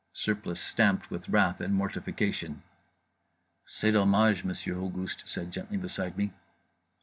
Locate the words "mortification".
1.75-2.63